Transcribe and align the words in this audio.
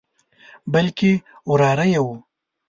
بلکې 0.73 1.11
وراره 1.49 1.85
یې 1.91 1.99
وو. 2.05 2.15